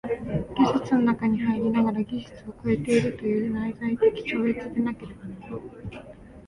[0.57, 5.61] 技術の中に入りながら技術を超えているという内在的超越でなければならぬ。